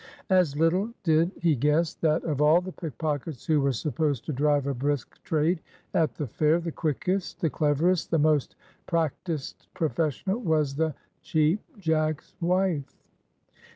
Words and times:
As 0.31 0.55
little 0.57 0.91
did 1.03 1.29
he 1.43 1.55
guess 1.55 1.93
that 1.93 2.23
of 2.23 2.41
all 2.41 2.59
the 2.59 2.71
pickpockets 2.71 3.45
who 3.45 3.61
were 3.61 3.71
supposed 3.71 4.25
to 4.25 4.33
drive 4.33 4.65
a 4.65 4.73
brisk 4.73 5.21
trade 5.23 5.61
at 5.93 6.15
the 6.15 6.25
fair, 6.25 6.59
the 6.59 6.71
quickest, 6.71 7.39
the 7.39 7.51
cleverest, 7.51 8.09
the 8.09 8.17
most 8.17 8.55
practised 8.87 9.67
professional 9.75 10.39
was 10.39 10.73
the 10.73 10.95
Cheap 11.21 11.61
Jack's 11.77 12.33
wife. 12.41 12.95